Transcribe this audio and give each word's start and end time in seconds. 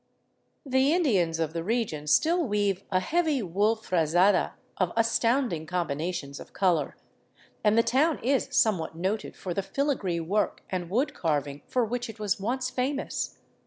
The 0.65 0.91
Indians 0.93 1.39
of 1.39 1.53
the 1.53 1.63
region 1.63 2.07
still 2.07 2.43
weave 2.43 2.83
a 2.91 2.99
heavy 2.99 3.43
wool 3.43 3.75
frazada 3.75 4.53
of 4.77 4.91
astounding 4.97 5.67
combinations 5.67 6.39
of 6.39 6.53
color, 6.53 6.97
and 7.63 7.77
the 7.77 7.83
town 7.83 8.17
is 8.23 8.47
somewhat 8.49 8.95
noted 8.95 9.35
for 9.35 9.53
the 9.53 9.61
filigree 9.61 10.19
work 10.19 10.63
and 10.71 10.89
wood 10.89 11.13
carving 11.13 11.61
for 11.67 11.85
which 11.85 12.09
it 12.09 12.19
was 12.19 12.39
once 12.39 12.67
famous. 12.71 13.37